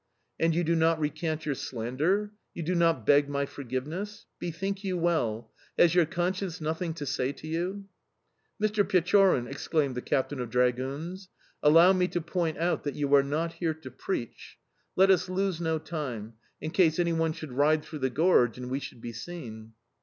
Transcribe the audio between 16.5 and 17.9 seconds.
in case anyone should ride